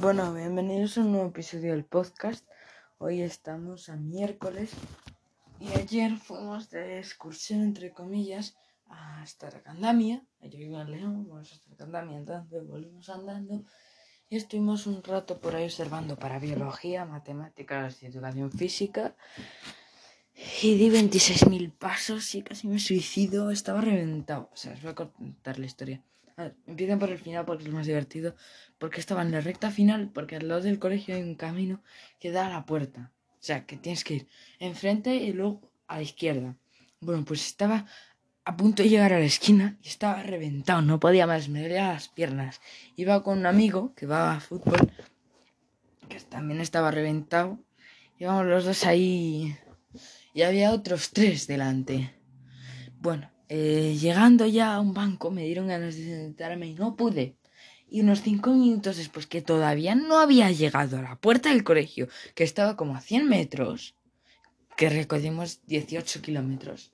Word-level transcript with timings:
Bueno, 0.00 0.32
bienvenidos 0.32 0.96
a 0.96 1.02
un 1.02 1.12
nuevo 1.12 1.28
episodio 1.28 1.72
del 1.72 1.84
podcast. 1.84 2.48
Hoy 2.96 3.20
estamos 3.20 3.90
a 3.90 3.96
miércoles 3.96 4.70
y 5.60 5.74
ayer 5.74 6.16
fuimos 6.16 6.70
de 6.70 6.98
excursión, 6.98 7.60
entre 7.60 7.92
comillas, 7.92 8.56
hasta 8.88 9.50
Candamia. 9.60 10.24
Yo 10.40 10.58
iba 10.58 10.80
en 10.80 10.90
León, 10.90 11.26
fuimos 11.26 11.52
hasta 11.52 11.76
Candamia, 11.76 12.16
entonces 12.16 12.66
volvimos 12.66 13.10
andando 13.10 13.62
y 14.30 14.36
estuvimos 14.38 14.86
un 14.86 15.04
rato 15.04 15.38
por 15.38 15.54
ahí 15.54 15.64
observando 15.66 16.16
para 16.16 16.38
biología, 16.38 17.04
matemáticas 17.04 18.02
y 18.02 18.06
educación 18.06 18.50
física. 18.50 19.14
Y 20.62 20.76
di 20.76 20.88
26.000 20.88 21.72
pasos 21.72 22.34
y 22.34 22.42
casi 22.42 22.66
me 22.66 22.78
suicido. 22.78 23.50
Estaba 23.50 23.80
reventado. 23.80 24.48
O 24.52 24.56
sea, 24.56 24.72
os 24.72 24.82
voy 24.82 24.92
a 24.92 24.94
contar 24.94 25.58
la 25.58 25.66
historia. 25.66 26.02
Empiecen 26.66 26.98
por 26.98 27.10
el 27.10 27.18
final 27.18 27.44
porque 27.44 27.64
es 27.64 27.70
más 27.70 27.86
divertido. 27.86 28.34
Porque 28.78 29.00
estaba 29.00 29.22
en 29.22 29.32
la 29.32 29.40
recta 29.40 29.70
final, 29.70 30.10
porque 30.12 30.36
al 30.36 30.48
lado 30.48 30.62
del 30.62 30.78
colegio 30.78 31.14
hay 31.14 31.22
un 31.22 31.34
camino 31.34 31.82
que 32.18 32.30
da 32.30 32.46
a 32.46 32.50
la 32.50 32.64
puerta. 32.64 33.12
O 33.32 33.42
sea, 33.42 33.66
que 33.66 33.76
tienes 33.76 34.04
que 34.04 34.14
ir 34.14 34.28
enfrente 34.58 35.14
y 35.14 35.32
luego 35.32 35.60
a 35.86 35.96
la 35.96 36.02
izquierda. 36.02 36.56
Bueno, 37.00 37.24
pues 37.24 37.46
estaba 37.46 37.86
a 38.44 38.56
punto 38.56 38.82
de 38.82 38.88
llegar 38.88 39.12
a 39.12 39.18
la 39.18 39.24
esquina 39.24 39.78
y 39.82 39.88
estaba 39.88 40.22
reventado, 40.22 40.82
no 40.82 40.98
podía 40.98 41.26
más, 41.26 41.48
me 41.48 41.62
dolía 41.62 41.92
las 41.92 42.08
piernas. 42.08 42.60
Iba 42.96 43.22
con 43.22 43.38
un 43.38 43.46
amigo 43.46 43.94
que 43.94 44.06
va 44.06 44.34
a 44.34 44.40
fútbol, 44.40 44.92
que 46.08 46.20
también 46.20 46.60
estaba 46.60 46.90
reventado. 46.90 47.58
Íbamos 48.18 48.46
los 48.46 48.64
dos 48.64 48.84
ahí 48.84 49.56
y 50.34 50.42
había 50.42 50.72
otros 50.72 51.10
tres 51.10 51.46
delante. 51.46 52.14
Bueno, 53.00 53.30
eh, 53.48 53.96
llegando 54.00 54.46
ya 54.46 54.74
a 54.74 54.80
un 54.80 54.94
banco 54.94 55.30
me 55.30 55.44
dieron 55.44 55.68
ganas 55.68 55.96
de 55.96 56.04
sentarme 56.04 56.68
y 56.68 56.74
no 56.74 56.96
pude. 56.96 57.36
Y 57.88 58.02
unos 58.02 58.22
cinco 58.22 58.50
minutos 58.50 58.98
después, 58.98 59.26
que 59.26 59.42
todavía 59.42 59.96
no 59.96 60.20
había 60.20 60.50
llegado 60.52 60.98
a 60.98 61.02
la 61.02 61.16
puerta 61.16 61.48
del 61.48 61.64
colegio, 61.64 62.08
que 62.36 62.44
estaba 62.44 62.76
como 62.76 62.94
a 62.94 63.00
100 63.00 63.28
metros, 63.28 63.96
que 64.76 64.88
recorrimos 64.88 65.60
18 65.66 66.22
kilómetros, 66.22 66.92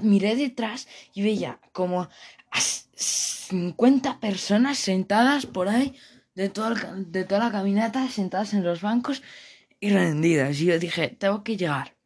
miré 0.00 0.36
detrás 0.36 0.88
y 1.12 1.22
veía 1.22 1.60
como 1.72 2.02
a 2.50 2.60
50 2.94 4.20
personas 4.20 4.78
sentadas 4.78 5.46
por 5.46 5.68
ahí 5.68 5.94
de, 6.34 6.48
todo 6.48 6.74
de 6.96 7.24
toda 7.24 7.40
la 7.44 7.52
caminata, 7.52 8.08
sentadas 8.08 8.54
en 8.54 8.64
los 8.64 8.80
bancos 8.80 9.22
y 9.82 9.90
rendidas. 9.90 10.60
Y 10.60 10.66
yo 10.66 10.78
dije, 10.78 11.08
tengo 11.08 11.42
que 11.42 11.56
llegar. 11.56 11.96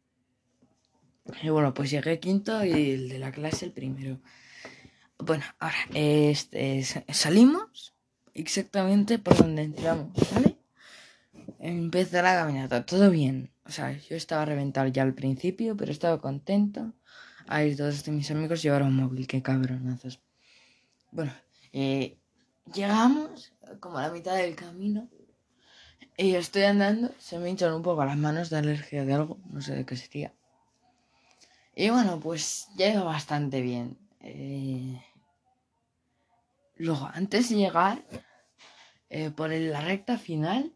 Y 1.43 1.49
bueno, 1.49 1.75
pues 1.75 1.91
llegué 1.91 2.19
quinto 2.19 2.65
y 2.65 2.71
el 2.71 3.09
de 3.09 3.19
la 3.19 3.31
clase 3.31 3.65
el 3.65 3.71
primero. 3.71 4.19
Bueno, 5.19 5.43
ahora 5.59 5.77
este, 5.93 6.83
salimos 6.83 7.93
exactamente 8.33 9.19
por 9.19 9.37
donde 9.37 9.61
entramos, 9.61 10.11
¿vale? 10.33 10.57
Empezó 11.59 12.21
la 12.23 12.33
caminata, 12.33 12.83
todo 12.83 13.11
bien. 13.11 13.51
O 13.63 13.69
sea, 13.69 13.95
yo 13.95 14.15
estaba 14.15 14.45
reventado 14.45 14.87
ya 14.87 15.03
al 15.03 15.13
principio, 15.13 15.77
pero 15.77 15.91
estaba 15.91 16.19
contento. 16.19 16.93
Ahí 17.47 17.75
todos 17.75 18.07
mis 18.07 18.31
amigos 18.31 18.63
llevaron 18.63 18.95
móvil, 18.95 19.27
qué 19.27 19.43
cabronazos. 19.43 20.19
Bueno, 21.11 21.33
eh, 21.73 22.17
llegamos 22.73 23.53
como 23.79 23.99
a 23.99 24.03
la 24.07 24.11
mitad 24.11 24.35
del 24.35 24.55
camino. 24.55 25.07
Y 26.19 26.33
estoy 26.33 26.63
andando, 26.63 27.11
se 27.19 27.37
me 27.37 27.47
hinchan 27.47 27.73
un 27.73 27.83
poco 27.83 28.03
las 28.03 28.17
manos 28.17 28.49
de 28.49 28.57
alergia 28.57 29.05
de 29.05 29.13
algo, 29.13 29.37
no 29.51 29.61
sé 29.61 29.75
de 29.75 29.85
qué 29.85 29.95
sería. 29.95 30.33
Y 31.75 31.91
bueno, 31.91 32.19
pues 32.19 32.69
llega 32.75 33.03
bastante 33.03 33.61
bien. 33.61 33.99
Eh, 34.21 34.99
luego, 36.77 37.07
antes 37.13 37.49
de 37.49 37.57
llegar, 37.57 38.03
eh, 39.11 39.29
por 39.29 39.51
la 39.51 39.81
recta 39.81 40.17
final, 40.17 40.73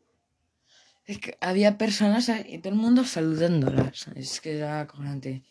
es 1.05 1.17
que 1.17 1.35
había 1.41 1.75
personas 1.75 2.29
y 2.29 2.59
todo 2.59 2.73
el 2.73 2.79
mundo 2.79 3.03
saludándolas. 3.03 4.09
Es 4.15 4.41
que 4.41 4.57
era 4.57 4.81
acojonante. 4.81 5.43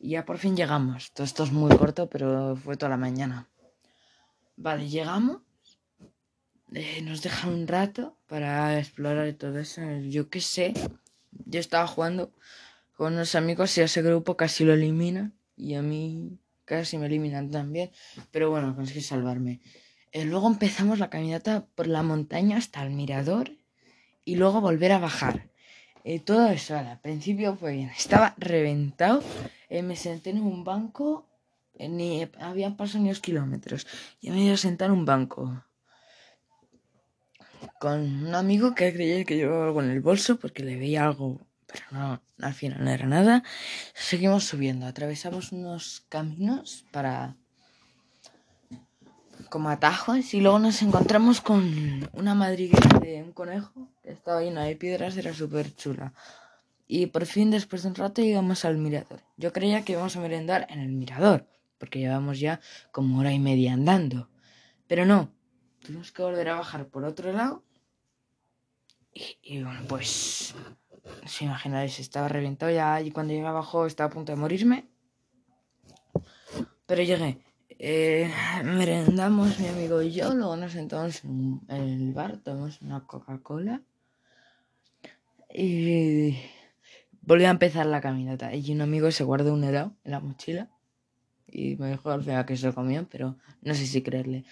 Y 0.00 0.10
ya 0.10 0.24
por 0.24 0.38
fin 0.38 0.56
llegamos. 0.56 1.12
Todo 1.12 1.24
esto 1.24 1.44
es 1.44 1.52
muy 1.52 1.74
corto, 1.76 2.10
pero 2.10 2.56
fue 2.56 2.76
toda 2.76 2.90
la 2.90 2.96
mañana. 2.96 3.48
Vale, 4.56 4.88
llegamos. 4.88 5.42
Eh, 6.74 7.00
nos 7.02 7.22
dejan 7.22 7.50
un 7.50 7.68
rato 7.68 8.16
para 8.26 8.78
explorar 8.78 9.32
todo 9.34 9.58
eso. 9.58 9.82
Yo 10.00 10.28
qué 10.28 10.40
sé. 10.40 10.74
Yo 11.30 11.60
estaba 11.60 11.86
jugando 11.86 12.32
con 12.96 13.14
unos 13.14 13.34
amigos 13.34 13.76
y 13.78 13.82
ese 13.82 14.02
grupo 14.02 14.36
casi 14.36 14.64
lo 14.64 14.74
elimina. 14.74 15.32
Y 15.56 15.74
a 15.74 15.82
mí 15.82 16.38
casi 16.64 16.98
me 16.98 17.06
eliminan 17.06 17.50
también. 17.50 17.90
Pero 18.30 18.50
bueno, 18.50 18.74
conseguí 18.74 19.00
salvarme. 19.00 19.60
Eh, 20.12 20.24
luego 20.24 20.48
empezamos 20.48 20.98
la 20.98 21.10
caminata 21.10 21.66
por 21.74 21.86
la 21.86 22.02
montaña 22.02 22.56
hasta 22.56 22.82
el 22.82 22.90
mirador. 22.90 23.52
Y 24.24 24.36
luego 24.36 24.60
volver 24.60 24.92
a 24.92 24.98
bajar. 24.98 25.48
Eh, 26.04 26.20
todo 26.20 26.48
eso 26.48 26.76
al 26.76 27.00
principio 27.00 27.56
fue 27.56 27.72
bien. 27.72 27.90
Estaba 27.90 28.34
reventado. 28.38 29.22
Me 29.70 29.96
senté 29.96 30.30
en 30.30 30.40
un 30.40 30.64
banco. 30.64 31.28
ni 31.78 32.28
habían 32.40 32.76
pasado 32.76 33.04
ni 33.04 33.10
dos 33.10 33.20
kilómetros. 33.20 33.86
Y 34.20 34.30
me 34.30 34.44
iba 34.44 34.54
a 34.54 34.56
sentar 34.56 34.88
en 34.88 34.94
un 34.94 35.04
banco. 35.04 35.62
Con 37.86 38.26
un 38.26 38.34
amigo 38.34 38.74
que 38.74 38.92
creía 38.92 39.24
que 39.24 39.36
llevaba 39.36 39.66
algo 39.66 39.80
en 39.80 39.90
el 39.90 40.00
bolso 40.00 40.40
porque 40.40 40.64
le 40.64 40.74
veía 40.74 41.04
algo 41.04 41.46
pero 41.68 41.84
no, 41.92 42.20
al 42.40 42.52
final 42.52 42.84
no 42.84 42.90
era 42.90 43.06
nada. 43.06 43.44
Seguimos 43.94 44.42
subiendo, 44.42 44.86
atravesamos 44.86 45.52
unos 45.52 46.04
caminos 46.08 46.84
para 46.90 47.36
como 49.50 49.68
atajos 49.68 50.34
y 50.34 50.40
luego 50.40 50.58
nos 50.58 50.82
encontramos 50.82 51.40
con 51.40 52.10
una 52.12 52.34
madriguera 52.34 52.98
de 52.98 53.22
un 53.22 53.30
conejo 53.30 53.88
que 54.02 54.10
estaba 54.10 54.42
llena 54.42 54.64
de 54.64 54.74
piedras, 54.74 55.16
era 55.16 55.32
súper 55.32 55.72
chula. 55.76 56.12
Y 56.88 57.06
por 57.06 57.24
fin, 57.24 57.52
después 57.52 57.84
de 57.84 57.90
un 57.90 57.94
rato, 57.94 58.20
llegamos 58.20 58.64
al 58.64 58.78
mirador. 58.78 59.22
Yo 59.36 59.52
creía 59.52 59.84
que 59.84 59.92
íbamos 59.92 60.16
a 60.16 60.20
merendar 60.20 60.66
en 60.70 60.80
el 60.80 60.88
mirador, 60.88 61.46
porque 61.78 62.00
llevamos 62.00 62.40
ya 62.40 62.58
como 62.90 63.20
hora 63.20 63.32
y 63.32 63.38
media 63.38 63.74
andando. 63.74 64.28
Pero 64.88 65.06
no, 65.06 65.30
tuvimos 65.78 66.10
que 66.10 66.22
volver 66.22 66.48
a 66.48 66.56
bajar 66.56 66.88
por 66.88 67.04
otro 67.04 67.32
lado. 67.32 67.62
Y, 69.42 69.62
bueno, 69.62 69.80
pues 69.88 70.54
si 71.24 71.44
imagináis, 71.44 71.98
estaba 72.00 72.28
reventado 72.28 72.70
ya 72.70 73.00
y 73.00 73.10
cuando 73.10 73.32
llegué 73.32 73.46
abajo 73.46 73.86
estaba 73.86 74.08
a 74.08 74.12
punto 74.12 74.32
de 74.32 74.36
morirme. 74.36 74.88
Pero 76.86 77.02
llegué. 77.02 77.38
Eh, 77.78 78.30
merendamos 78.64 79.58
mi 79.58 79.68
amigo 79.68 80.02
y 80.02 80.12
yo, 80.12 80.34
luego 80.34 80.56
nos 80.56 80.72
sentamos 80.72 81.24
en 81.24 81.60
el 81.68 82.12
bar, 82.12 82.38
tomamos 82.38 82.80
una 82.80 83.06
Coca-Cola 83.06 83.82
y 85.52 86.38
volví 87.22 87.44
a 87.44 87.50
empezar 87.50 87.86
la 87.86 88.00
caminata. 88.00 88.54
Y 88.54 88.72
un 88.72 88.82
amigo 88.82 89.10
se 89.10 89.24
guardó 89.24 89.54
un 89.54 89.64
helado 89.64 89.94
en 90.04 90.12
la 90.12 90.20
mochila 90.20 90.70
y 91.46 91.76
me 91.76 91.90
dijo 91.90 92.10
al 92.10 92.22
final 92.22 92.44
que 92.44 92.56
se 92.56 92.66
lo 92.66 92.74
comían, 92.74 93.06
pero 93.06 93.36
no 93.62 93.74
sé 93.74 93.86
si 93.86 94.02
creerle. 94.02 94.44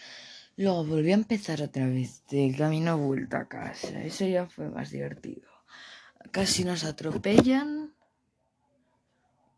Luego 0.57 0.85
volví 0.85 1.11
a 1.11 1.15
empezar 1.15 1.63
otra 1.63 1.87
vez 1.87 2.25
del 2.31 2.57
camino 2.57 2.99
vuelta 2.99 3.41
a 3.41 3.49
casa. 3.49 4.03
Eso 4.03 4.27
ya 4.27 4.47
fue 4.47 4.69
más 4.71 4.91
divertido 4.91 5.55
casi 6.31 6.65
nos 6.65 6.85
atropellan. 6.85 7.95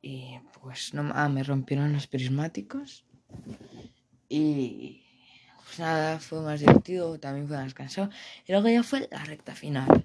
Y 0.02 0.38
pues 0.60 0.94
no, 0.94 1.10
ah, 1.14 1.28
me 1.28 1.42
rompieron 1.42 1.92
los 1.92 2.06
prismáticos. 2.06 3.04
Y 4.28 5.02
pues 5.64 5.78
nada, 5.78 6.18
fue 6.18 6.40
más 6.42 6.60
divertido, 6.60 7.18
también 7.18 7.48
fue 7.48 7.56
más 7.56 7.74
cansado. 7.74 8.10
Y 8.46 8.52
luego 8.52 8.68
ya 8.68 8.82
fue 8.82 9.08
la 9.10 9.24
recta 9.24 9.54
final. 9.54 10.04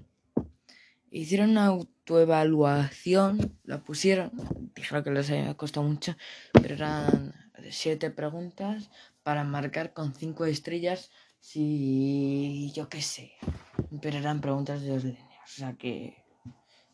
Hicieron 1.12 1.52
una 1.52 1.66
autoevaluación, 1.66 3.60
la 3.66 3.84
pusieron, 3.84 4.32
dijeron 4.74 5.04
que 5.04 5.12
les 5.12 5.30
había 5.30 5.54
costado 5.56 5.86
mucho, 5.86 6.16
pero 6.54 6.76
eran 6.76 7.34
siete 7.72 8.12
preguntas 8.12 8.90
para 9.24 9.44
marcar 9.44 9.94
con 9.94 10.14
cinco 10.14 10.46
estrellas 10.46 11.12
si 11.40 12.72
yo 12.76 12.90
qué 12.90 13.02
sé. 13.02 13.34
Pero 14.02 14.18
eran 14.18 14.42
preguntas 14.42 14.82
de 14.82 14.90
dos 14.90 15.04
líneas, 15.04 15.44
o 15.44 15.60
sea 15.60 15.74
que 15.74 16.24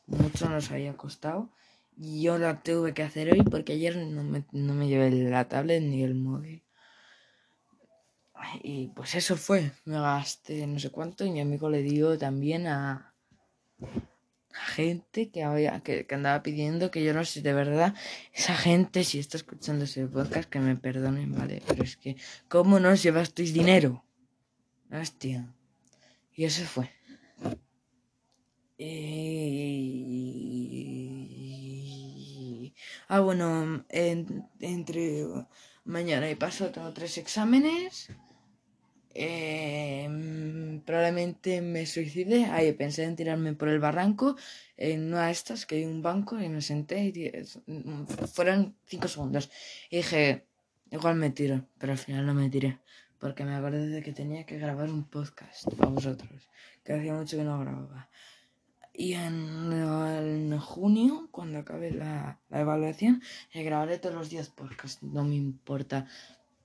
mucho 0.06 0.50
nos 0.50 0.72
había 0.72 0.96
costado. 0.96 1.52
Y 1.98 2.22
yo 2.22 2.38
la 2.38 2.62
tuve 2.62 2.94
que 2.94 3.04
hacer 3.04 3.32
hoy 3.34 3.42
porque 3.44 3.74
ayer 3.74 3.98
no 3.98 4.24
me, 4.24 4.46
no 4.52 4.74
me 4.74 4.88
llevé 4.88 5.10
la 5.12 5.48
tablet 5.48 5.82
ni 5.82 6.04
el 6.04 6.16
móvil. 6.16 6.64
Y 8.64 8.90
pues 8.90 9.16
eso 9.16 9.36
fue. 9.36 9.72
Me 9.86 10.00
gasté 10.00 10.68
no 10.68 10.80
sé 10.80 10.92
cuánto 10.92 11.26
y 11.26 11.32
mi 11.32 11.42
amigo 11.42 11.70
le 11.70 11.82
dio 11.82 12.18
también 12.18 12.68
a, 12.68 13.16
gente 14.66 15.30
que, 15.30 15.44
había, 15.44 15.80
que, 15.82 16.06
que, 16.06 16.16
andaba 16.16 16.44
pidiendo 16.44 16.92
que 16.92 17.04
yo 17.04 17.14
no 17.14 17.24
sé 17.26 17.42
de 17.42 17.54
verdad. 17.54 17.94
Esa 18.34 18.56
gente, 18.56 19.04
si 19.04 19.20
está 19.20 19.38
escuchando 19.38 19.86
ese 19.86 20.08
podcast, 20.08 20.50
que 20.50 20.60
me 20.60 20.76
perdonen, 20.76 21.32
¿vale? 21.34 21.62
Pero 21.68 21.84
es 21.84 21.98
que, 21.98 22.16
¿cómo 22.48 22.80
no 22.80 22.90
os 22.90 23.04
llevasteis 23.04 23.54
dinero? 23.54 24.04
Hostia. 24.92 25.54
Y 26.36 26.46
eso 26.46 26.64
fue. 26.66 26.90
Eh... 28.78 29.38
Ah, 33.08 33.22
bueno, 33.22 33.86
entre 33.90 35.26
mañana 35.86 36.30
y 36.30 36.36
paso 36.36 36.72
tengo 36.72 36.92
tres 36.94 37.18
exámenes. 37.18 38.10
Eh, 39.20 40.08
probablemente 40.86 41.62
me 41.62 41.88
suicidé. 41.88 42.46
Ahí 42.46 42.72
pensé 42.74 43.04
en 43.04 43.16
tirarme 43.16 43.54
por 43.54 43.68
el 43.68 43.80
barranco 43.80 44.36
en 44.78 45.08
una 45.08 45.26
de 45.26 45.32
estas 45.32 45.66
que 45.66 45.78
hay 45.78 45.86
un 45.86 46.04
banco 46.04 46.40
y 46.40 46.48
me 46.50 46.62
senté 46.62 47.06
y 47.06 47.32
fueron 48.32 48.76
cinco 48.86 49.08
segundos. 49.08 49.50
Y 49.90 49.98
dije, 49.98 50.46
igual 50.92 51.16
me 51.16 51.32
tiro, 51.32 51.66
pero 51.80 51.94
al 51.94 51.98
final 51.98 52.28
no 52.28 52.36
me 52.36 52.50
tiré. 52.52 52.78
Porque 53.18 53.44
me 53.44 53.56
acordé 53.56 53.88
de 53.88 54.04
que 54.04 54.14
tenía 54.14 54.46
que 54.46 54.60
grabar 54.60 54.88
un 54.88 55.04
podcast 55.04 55.68
para 55.76 55.90
vosotros, 55.90 56.48
que 56.84 56.94
hacía 56.94 57.16
mucho 57.16 57.38
que 57.38 57.44
no 57.44 57.60
grababa. 57.60 58.10
Y 58.94 59.14
en, 59.14 60.60
junio, 60.60 61.28
cuando 61.32 61.58
acabe 61.60 61.90
la, 61.90 62.40
la 62.50 62.60
evaluación, 62.60 63.24
eh, 63.54 63.64
grabaré 63.64 63.98
todos 63.98 64.14
los 64.14 64.30
días 64.30 64.50
podcast, 64.50 65.02
no 65.02 65.24
me 65.24 65.36
importa. 65.36 66.08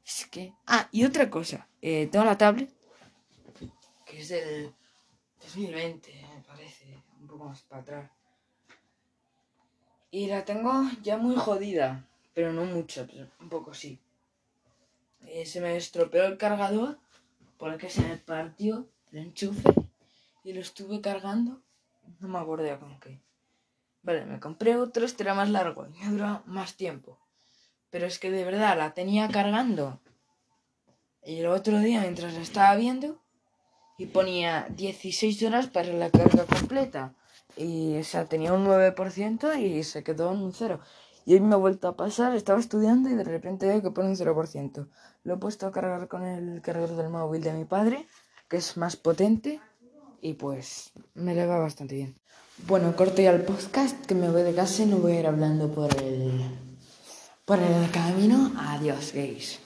Es 0.04 0.26
que... 0.26 0.52
Ah, 0.66 0.88
y 0.90 1.04
otra 1.04 1.30
cosa, 1.30 1.68
eh, 1.80 2.08
tengo 2.10 2.24
la 2.24 2.36
tablet, 2.36 2.70
que 4.04 4.20
es 4.20 4.28
del 4.28 4.74
2020, 5.40 6.12
me 6.34 6.42
parece, 6.42 7.02
un 7.20 7.26
poco 7.26 7.46
más 7.46 7.62
para 7.62 7.82
atrás. 7.82 8.10
Y 10.10 10.26
la 10.26 10.44
tengo 10.44 10.84
ya 11.02 11.16
muy 11.16 11.36
jodida, 11.36 12.06
pero 12.34 12.52
no 12.52 12.64
mucho, 12.64 13.06
pero 13.10 13.28
un 13.40 13.48
poco 13.48 13.72
sí. 13.72 13.98
Eh, 15.22 15.46
se 15.46 15.60
me 15.60 15.76
estropeó 15.76 16.24
el 16.24 16.36
cargador 16.36 16.98
porque 17.56 17.88
se 17.88 18.02
me 18.02 18.18
partió 18.18 18.88
el 19.12 19.18
enchufe 19.18 19.62
y 20.44 20.52
lo 20.52 20.60
estuve 20.60 21.00
cargando. 21.00 21.62
No 22.20 22.28
me 22.28 22.38
acuerdo 22.38 22.78
con 22.80 23.00
qué. 23.00 23.18
Vale, 24.02 24.26
me 24.26 24.40
compré 24.40 24.76
otro, 24.76 25.06
este 25.06 25.22
era 25.22 25.32
más 25.32 25.48
largo 25.48 25.86
y 25.86 25.98
me 25.98 26.10
duró 26.10 26.42
más 26.44 26.76
tiempo. 26.76 27.18
Pero 27.92 28.06
es 28.06 28.18
que 28.18 28.30
de 28.30 28.44
verdad 28.44 28.76
la 28.76 28.94
tenía 28.94 29.28
cargando. 29.28 30.00
Y 31.22 31.40
el 31.40 31.46
otro 31.46 31.78
día, 31.78 32.00
mientras 32.00 32.32
la 32.32 32.40
estaba 32.40 32.74
viendo, 32.74 33.20
y 33.98 34.06
ponía 34.06 34.66
16 34.70 35.42
horas 35.42 35.66
para 35.66 35.92
la 35.92 36.10
carga 36.10 36.46
completa. 36.46 37.14
Y 37.54 37.98
o 37.98 38.02
sea, 38.02 38.24
tenía 38.24 38.54
un 38.54 38.66
9% 38.66 39.60
y 39.60 39.84
se 39.84 40.02
quedó 40.02 40.32
en 40.32 40.38
un 40.38 40.54
0. 40.54 40.80
Y 41.26 41.34
hoy 41.34 41.40
me 41.40 41.54
ha 41.54 41.58
vuelto 41.58 41.86
a 41.86 41.96
pasar, 41.96 42.34
estaba 42.34 42.58
estudiando 42.58 43.10
y 43.10 43.14
de 43.14 43.24
repente 43.24 43.68
veo 43.68 43.82
que 43.82 43.90
pone 43.90 44.08
un 44.08 44.16
0%. 44.16 44.88
Lo 45.22 45.34
he 45.34 45.36
puesto 45.36 45.66
a 45.66 45.72
cargar 45.72 46.08
con 46.08 46.24
el 46.24 46.62
cargador 46.62 46.96
del 46.96 47.10
móvil 47.10 47.42
de 47.42 47.52
mi 47.52 47.66
padre, 47.66 48.08
que 48.48 48.56
es 48.56 48.78
más 48.78 48.96
potente, 48.96 49.60
y 50.22 50.32
pues 50.32 50.92
me 51.12 51.34
le 51.34 51.46
va 51.46 51.58
bastante 51.58 51.94
bien. 51.94 52.16
Bueno, 52.66 52.96
corto 52.96 53.20
ya 53.20 53.32
el 53.32 53.42
podcast, 53.42 54.06
que 54.06 54.14
me 54.14 54.30
voy 54.30 54.42
de 54.42 54.54
casa 54.54 54.82
y 54.82 54.86
no 54.86 54.96
voy 54.96 55.12
a 55.12 55.20
ir 55.20 55.26
hablando 55.26 55.72
por 55.72 55.94
el, 56.02 56.71
por 57.52 57.60
el 57.60 57.90
camino. 57.90 58.50
Adiós, 58.56 59.12
gays. 59.12 59.58